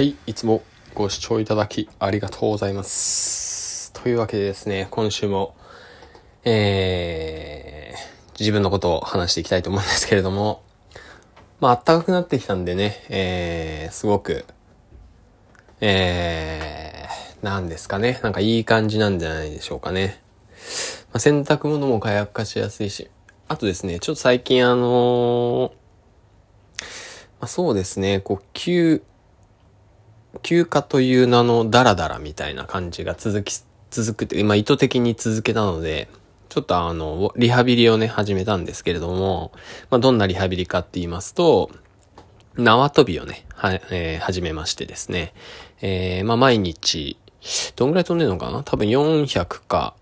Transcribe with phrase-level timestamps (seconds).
[0.00, 0.62] はい、いつも
[0.94, 3.92] ご視聴いただきありがとうございます。
[3.92, 5.54] というわけでですね、今週も、
[6.42, 10.62] えー、自分のことを話していきたいと思うんですけれども、
[11.60, 14.46] まあ、暖かくなってきたんでね、えー、すごく、
[15.82, 20.22] えー、なんですかね、なんかいい感じなんじゃないでしょうかね。
[21.12, 23.10] まあ、洗濯物も火薬化しやすいし、
[23.48, 25.70] あとですね、ちょっと最近あのー
[27.38, 29.02] まあ、そうですね、こう、休、
[30.42, 36.08] 休暇という名のダラダラみたいな感じが続き、続くって、今意図的に続けたので、
[36.48, 39.52] ちょっとあの、リハビリをね、始めたんですけれども、
[39.90, 41.70] まあ、どんなリハビリかって言いますと、
[42.56, 45.32] 縄跳びをね、は、えー始めましてですね、
[45.80, 47.16] えーまあ、毎日、
[47.76, 48.62] どんぐらい飛んでるのかな？
[48.64, 49.94] 多分400か、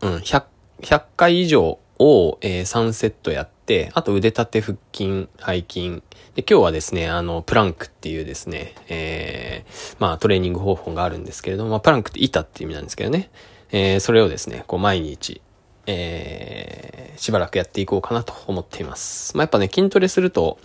[0.00, 0.44] うん、100、
[0.82, 3.53] 100回以上を、えー3セットやって、
[3.94, 6.02] あと腕立て腹筋、背筋。
[6.34, 13.30] で、今日はですね、あの、プランクっていうですね、えーまあトレーニング方法があるんですけれども、まあ、プランクって板っていう意味なんですけどね、
[13.70, 15.40] えーそれをですね、こう毎日、
[15.86, 19.36] えーしばらくやっていこうかなと思っています。
[19.36, 20.58] まあ、やっぱね、筋トレすると、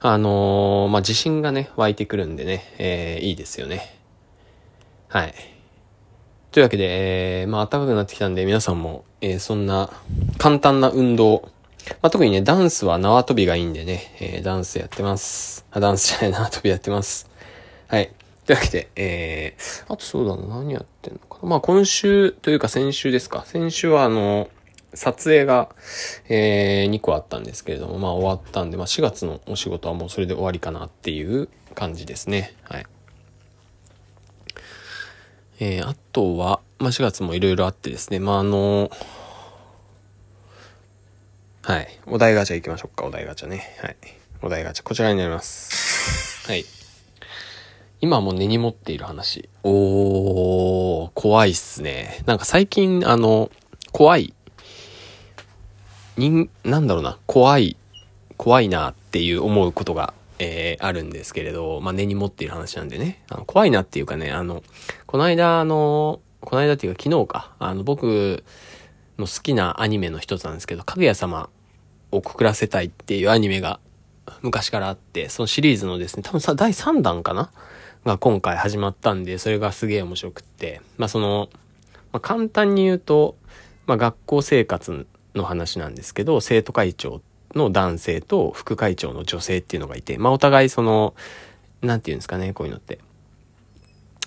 [0.00, 3.98] あのーまあ、自信がね、湧いてくるんでね、えーいいですよね。
[5.08, 5.34] はい。
[6.52, 9.90] というわけで、えーまあ暖かくなってきたんで皆さんも、えーそんな
[10.38, 11.48] 簡単な運動、
[12.02, 15.64] まあ、特にね、ダンスは縄跳びがいいんでね、えーダンスやってます。
[15.70, 17.30] あ、ダンスじゃない、縄跳びやってます。
[17.88, 18.12] はい。
[18.46, 21.48] というわけで、えー、あとそうだな、何やってんのかな。
[21.48, 23.44] まあ今週というか先週ですか。
[23.46, 24.48] 先週はあの、
[24.94, 25.68] 撮影が、
[26.28, 32.54] えー、2個あったんですけれども、まあ終わったんで、まあ4月のお仕事はもうそれで終わりかなっていう感じですね。
[32.62, 32.86] はい。
[35.60, 38.90] えー、あとは、まあ、4月もいろいろあってですね、まあ、あの
[41.68, 41.88] はい。
[42.06, 43.76] お題ガチャ行きましょうか、お題ガチャね。
[43.82, 43.96] はい。
[44.40, 46.48] お題ガチャ、こちらになります。
[46.48, 46.64] はい。
[48.00, 49.50] 今も根に持っている話。
[49.64, 52.22] おー、怖いっすね。
[52.24, 53.50] なんか最近、あの、
[53.92, 54.32] 怖い。
[56.16, 57.76] 人、なんだろうな、怖い、
[58.38, 63.22] 怖いなっていう思うことが、えー、あるんですけれど、まあ、根に持っている話なんでね。
[63.28, 64.62] あの怖いなっていうかね、あの、
[65.04, 68.42] この間、あの、この間っていうか昨日か、あの、僕
[69.18, 71.50] の好きなアニメの一つなんですけど、かぐや様
[72.10, 73.80] を告らせたいっていうアニメが
[74.42, 77.50] 昔からあって、そのシリーズのですね、多分さ、第3弾かな？
[78.04, 81.48] が今回始まったんで、それがすげえ面白くって、まあその、
[82.12, 83.36] まあ簡単に言うと、
[83.86, 87.20] まあ学校生活の話なんですけど、生徒会長
[87.54, 91.14] の男性と副会長の女性っていうのがいて、まあお互いその、
[91.82, 92.98] なんていうんですかね、こういうのって。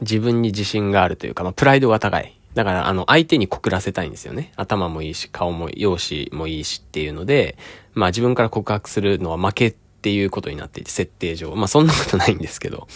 [0.00, 2.36] 自分に自信があるというか、まあ、プライドが高い。
[2.54, 4.52] だから、あの、相手に告らせたいんですよね。
[4.56, 7.58] 頭もいいし、顔も、容姿もいいしっていうので、
[7.94, 11.54] まあ自分から告白するのは負けっていうことになっていて、設定上。
[11.56, 12.86] まあそんなことないんですけど。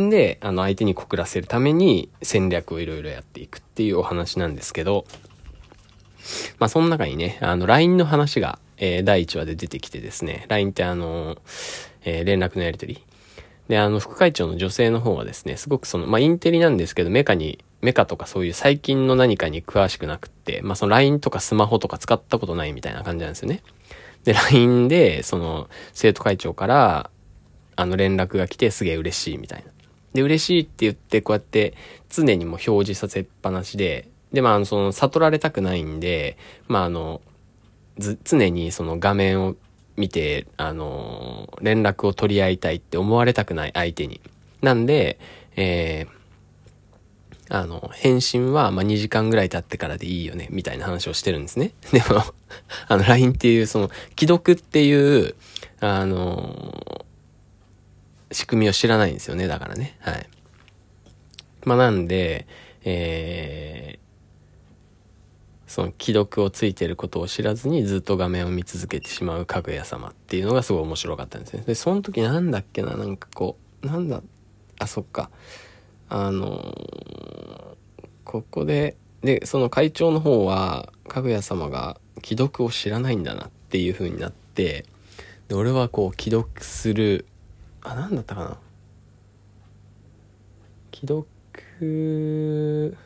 [0.00, 5.06] んで、あの、相手に告らせるために戦略をいろいろやっていくっていうお話なんですけど、
[6.58, 11.36] まあその中にね、あの、LINE の話が、えー第1話で出てきてですね、LINE ってあの、
[12.04, 13.04] えー連絡のやり取り。
[13.68, 23.62] で、あの、副会長の女性の方はですね、すごくその、まあ、インテリなんですけど、メカに、メカとかそういう最近の何かに詳しくなくって、まあ、その LINE とかスマホとか使ったことないみたいな感じなんですよね。
[24.24, 27.10] で、LINE で、その、生徒会長から、
[27.76, 29.70] あの、連絡が来てすげえ嬉しいみたいな。
[30.14, 31.74] で、嬉しいって言って、こうやって、
[32.08, 37.20] 常にも表示させっぱなしで、で、まあ、その、悟られたくないんで、まあ、あの、
[37.98, 39.56] 常にその画面を
[39.96, 44.20] 見て、あの連絡を取り合いたいって思われたくない相手に。
[44.62, 45.18] なんで、
[45.56, 46.13] えー、
[47.50, 51.72] あの、返信は、ま、2時間ぐらい経ってからでいいよね、みたいな話をしてるんですね。
[51.92, 52.22] でも、
[52.88, 55.34] あの、LINE っていう、その、既読っていう、
[55.80, 57.04] あの
[58.32, 59.96] 仕組みを知らないんですよね、だからね。
[60.00, 60.26] はい。
[61.64, 62.46] まあ、なんで、
[62.84, 71.62] えー、その既読をついてることを知らずにずっと画面を見続けてしまうかぐや様っていうのがすごい面白かったんですね。
[71.66, 74.22] で、その時なんだっけな、なんかこう、なんだ、
[74.78, 75.30] あ、そっか。
[76.08, 76.74] あの
[78.24, 84.86] ここで、で、その会長の方は、かぐや様が既読を知らないんだなっていう風になって、
[85.48, 87.26] で、俺はこう、既読する、
[87.82, 88.58] あ、なんだったかな。
[90.92, 92.96] 既読、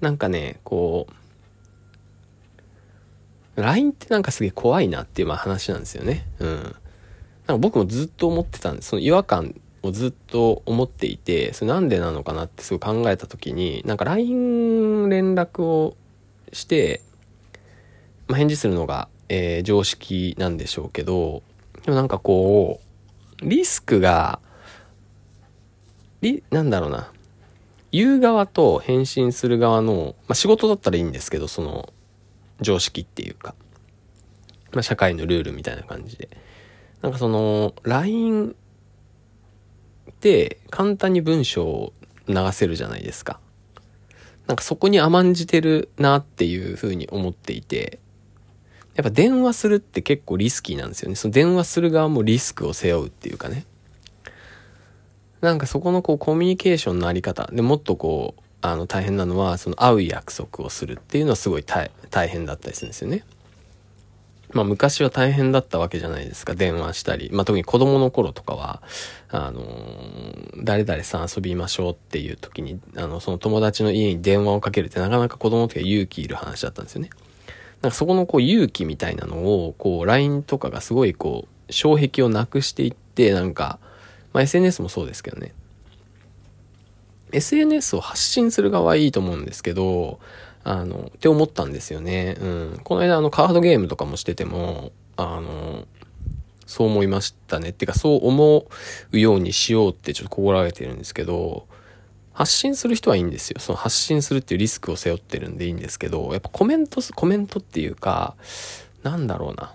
[0.00, 1.06] なんかね、こ
[3.56, 6.26] う、LINE ってなんかすげえ怖いなっていうまあ話なんですよね。
[6.40, 6.48] うん。
[6.62, 6.72] なん
[7.46, 8.88] か僕もずっと思ってたんです。
[8.90, 9.54] その違和感
[9.88, 15.96] をずっと思っていて、それなんでなのかなってすごい考えた時に、なんか LINE 連絡を
[16.52, 17.00] して、
[18.28, 21.42] まあ、返事するのが、えー常識なんでしょうけど、
[21.84, 22.80] でもなんかこ
[23.42, 24.40] う、リスクが
[26.24, 27.10] り、なんだろうな。
[27.92, 31.92] 言う側と返信する側の、まあ、仕事だったらいいんですけど、その、
[32.60, 33.54] 常識っていうか、
[34.72, 36.28] まあ、社会のルールみたいな感じで。
[37.02, 38.56] なんかその、LINE
[40.24, 41.92] って簡単に文章を
[42.28, 43.38] 流せるじゃないですか。
[44.46, 47.98] なんかそこに甘んじてるなっていうふうに思っていて、
[48.94, 51.16] やっぱ電話するって結構リスキーなんですよね。
[51.16, 53.66] その電話する側もリスクを背負うっていうかね。
[55.42, 61.90] なんかそこのこうコミュニケーションのあり方でもっとこう、あの大変なのは、その会う約束をするっていうのはすごい大
[62.28, 63.24] 変だったりするんですよね。
[64.54, 67.28] まあ昔は大変だったわけじゃないですか、電話したり。
[67.32, 68.82] まあ特に子供の頃とかは、
[69.28, 77.10] あのー、誰々さん遊びましょうっていう時に、あの、その友達の家に電話をかけるってなかなか子供の時は勇気いる話だったんですよね。
[77.82, 83.80] なんかそこのこう勇気みたいなのを、こう LINE とかがすごいこう、障壁をなくしていって、なんか、
[84.32, 85.52] まあ SNS もそうですけどね。
[87.32, 90.20] SNS を発信する側はいいと思うんですけど、
[90.64, 92.36] あの、って思ったんですよね。
[92.40, 92.80] うん。
[92.82, 95.86] この間あのカードゲームとかもしてても、あの、
[96.66, 97.68] そう思いましたね。
[97.68, 98.66] ってかそう思
[99.12, 101.66] うようにしようってちょっと心がけてるんですけど、
[102.32, 103.60] 発信する人はいいんですよ。
[103.60, 108.34] その発信するっていうリスクを背負ってるんでいいんですけど、やっぱコメントす、コメントっていうか、
[109.02, 109.74] なんだろうな。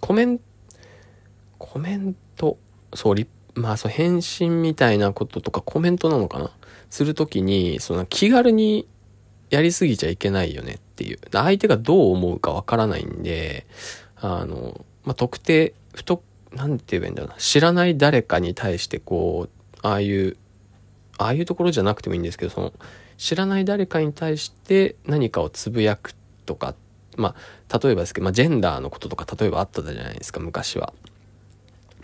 [0.00, 0.40] コメン、
[1.58, 2.58] コメント、
[2.92, 6.50] そう、リまあそう、返信みたいなこととかコメントなのかな？
[6.90, 8.86] するときに、その気軽に
[9.50, 11.18] やりすぎちゃいけないよねっていう。
[11.32, 13.66] 相手がどう思うかわからないんで、
[14.16, 17.36] あの、まあ、特定、ふと、なんて言えばいいんだろうな。
[17.36, 20.36] 知らない誰かに対してこう、ああいう
[21.18, 22.72] ああいうところじゃなくてもいいんですけど、その、
[23.16, 26.14] 知らない誰かに対して何かをつぶやく
[26.46, 26.74] とか、
[27.16, 27.36] ま
[27.70, 30.92] あ、例えばですけど、まあ、ジェンダーのこととか例えばあったじゃないですか、昔は。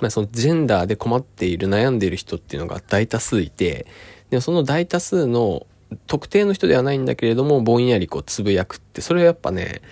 [0.01, 3.87] まあ、そのジェンダーで困っている、悩んでいる人っていうのが大多数いて、
[4.31, 5.67] でその大多数の
[6.07, 9.83] 特定の人ではないんだけれども、ぼんやりこうつぶやくって、それはやっぱね、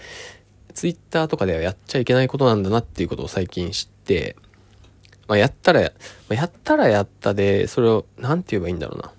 [0.74, 4.36] ツイッターとかではやっちゃいけないことなんだなっていうことを最近知って、
[5.26, 5.92] まあ、やったら、
[6.28, 9.12] ま、やったらやったで、それを、なんて言えばいいんだろうな。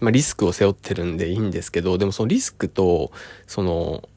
[0.00, 3.12] まあ、リスクを背負ってるんでいいんですけど、でもそのリスクと、
[3.46, 4.08] その、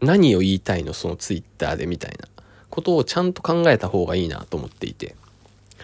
[0.00, 2.28] 何を言いたいのそのツイッターでみたいな
[2.70, 5.16] ことをちゃんと考えた方がいいなと思っていて。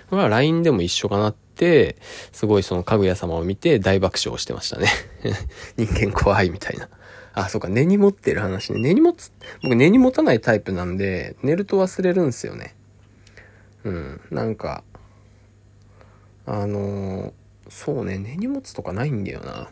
[0.08, 1.94] これは LINE でも一緒かなって、
[2.32, 4.88] すごいそのかぐや様を見て大爆笑してましたね。
[5.78, 6.88] 人間怖いみたいな。
[7.34, 8.80] あ、そうか、根に持ってる話ね。
[8.80, 9.30] 根に持つ、
[9.62, 12.74] 僕根に持たないタイプなんで、寝ると忘れるんですよね。
[13.84, 14.82] うん、なんか、
[16.46, 17.32] あの、
[17.68, 19.70] そうね、根に持つとかないんだよな。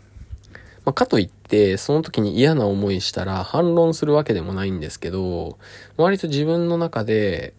[0.85, 5.59] まあ、かといって、その時に嫌な思いしたら反論するわけでもないんですけど、
[5.97, 7.53] 割と自分の中で、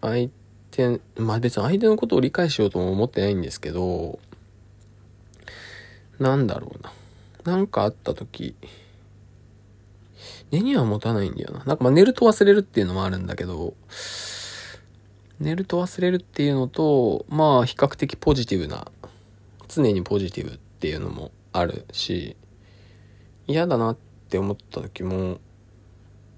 [0.00, 0.30] 相
[0.70, 4.18] 手、まあ別に相手のことを理解しようとも思ってないんですけど、
[6.18, 6.92] なんだろうな。
[7.44, 8.54] なんかあった時、
[10.50, 11.64] 根には持たないんだよな。
[11.64, 13.74] なんかまあ寝ると忘れるっていうのもあるんだけど、
[15.38, 18.90] 寝ると忘れるっていうのと、まあ比較的ポジティブな、
[19.68, 22.36] 常にポジティブっていうのもあるし、
[23.46, 23.96] 嫌だなっ
[24.28, 25.40] て思った時も、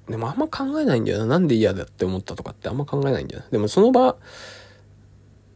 [0.09, 1.27] でもあんま考えないんだよな。
[1.27, 3.49] なんで嫌だって思ったとかってあんま考えないんだよな。
[3.51, 4.17] でもその場、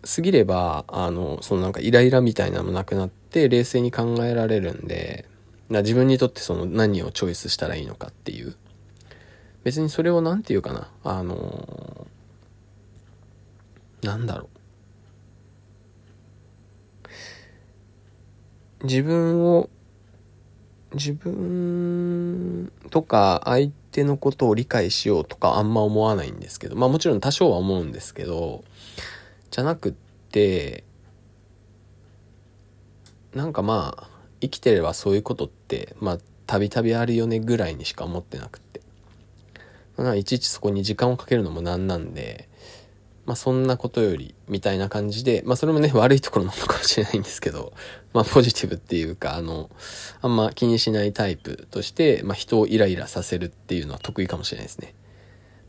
[0.07, 5.27] 過ぎれば、あの、そのなんかイライラみたいなのもなくなって、冷静に考えられるんで、
[5.69, 8.55] な自分にとってその何をチョイスしたらいいのかっていう。
[9.65, 10.89] 別にそれを何て言うかな。
[11.03, 12.07] あの
[14.03, 14.49] なんだろ
[18.81, 18.85] う。
[18.85, 19.69] 自分を、
[20.95, 28.63] 自分とか相手手のことを理解しようとかあんま思わないんですけど、まあもちろん多少は思うんですけど、
[29.51, 29.93] じゃなくっ
[30.31, 30.85] て、
[33.35, 34.11] なんかまあ、
[34.43, 38.83] 生きてればそういうことって、まあ、たびたびあるよねぐらいにしか思ってなくて。
[39.97, 42.51] まあ、いちいちそこに時間をかけるのもなんなんで、
[43.27, 47.73] まあそんなことより、みたいな感じで、まあそれもね、 悪いところなのかもしれないんですけど、
[48.13, 49.69] まあポジティブっていうか、あの、
[50.23, 54.95] あんま気にしないタイプとして、まあ人をイライラさせるっていうのは得意かもしれないですね。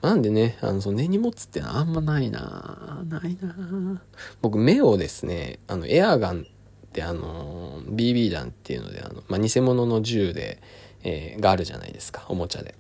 [0.02, 4.02] なんでね、あの、その根に持つってあんまないなないな
[4.42, 10.62] 僕、目をですね、あの、エアガンってあの、BB 弾っていうので、あの、まあ、偽物の銃で、
[11.04, 12.76] えー、があるじゃないですか、おもちゃで。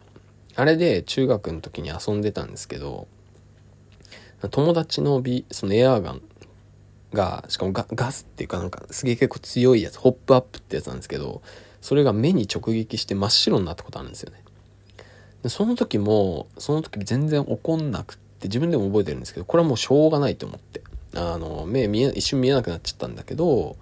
[0.55, 3.07] あれで中学の時に遊んでたんですけど、
[4.49, 6.21] 友達のビそのエアーガン
[7.13, 11.41] が、しかもガスっていうかなんかすげえ結構強いやつ、ホップアップってやつなんですけど、
[11.81, 14.43] それが目に直撃して真っ白になったことあるんですよね。
[15.43, 20.81] でその時も、その時全然怒んなくって、自分でも覚えてるんですけど、これはもうしょうがないと思って。
[21.15, 23.77] あの、目見え、一瞬見えなくなっちゃったんだけど、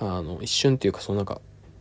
[0.00, 1.40] あの、一瞬っていうか、そのなんか、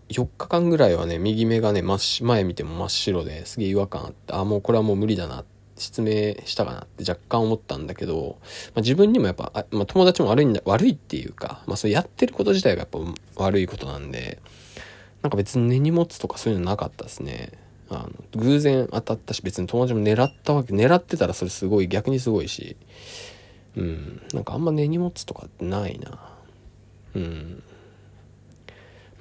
[0.10, 1.82] 4日間ぐらいはね、右目がね、
[2.22, 8.38] 前見ても真っ白ですげえ違和感あって、あ、もうこれはもう無理だなって、失明したかなって若干思ったんだけど、
[8.76, 13.00] まあ、自分にもやっぱ、まあ、友達も悪いんだ、悪いっていうか、まあそれやってること自体がやっぱ
[13.44, 14.40] 悪いことなんで、
[15.22, 17.52] なんか別に根に持つとかそういうのなかったですね。
[17.90, 22.76] あの、偶然当たったし、別に友達も狙ったわけ、狙ってたらそれすごい、逆にすごいし、
[23.76, 26.34] うん、なんかあんま根に持つとかってないな。
[27.16, 27.64] うん。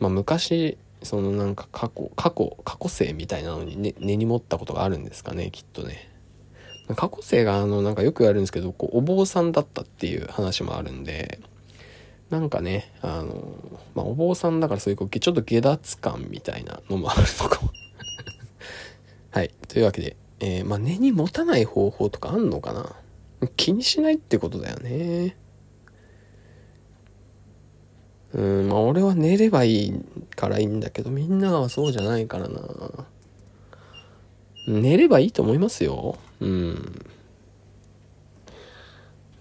[0.01, 6.11] まあ昔、そのなんか過去、過去、過去性みたいなのに、ね、根に持ったことがあるんですかね、きっとね。
[6.95, 11.41] 過去性があの、なんかよく言われるんですけど、こう、お坊さんだったっていう話もあるんで、
[12.31, 13.55] なんかね、あの、
[13.95, 17.61] まあ、お坊さんだからそういうこう、ちょっと下脱感みたいなのもあるのか
[19.31, 19.51] はい。
[19.69, 22.97] というわけで、えー、まあ、根に持たない方法とかあんのかな？
[23.57, 25.37] 気にしないってことだよね。
[28.35, 30.01] うん、まあ俺は寝ればいい
[30.35, 32.61] からいいんだけど、みんなはそうじゃないからな。
[34.69, 36.19] 寝ればいいと思いますよ。
[36.41, 37.07] うん。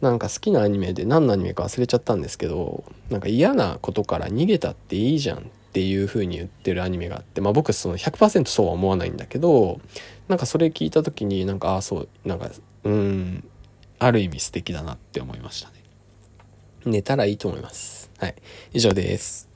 [0.02, 5.42] なんか好きなアニメで何のアニメか忘れちゃったんですけど、なんか嫌なことから逃げたっていいじゃんっ
[5.74, 9.80] ていう風に言ってるアニメがあって、まあ僕その100%そうは思わないんだけど、
[10.28, 12.52] なんかそれ聞いた時になんか、ああそう、なんか、
[12.84, 13.44] うん、
[14.00, 15.76] ある意味素敵だなって思いましたね。
[16.86, 18.12] 寝たらいいと思います。
[18.20, 18.36] はい。
[18.74, 19.55] 以上です。